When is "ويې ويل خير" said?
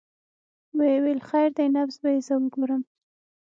0.77-1.49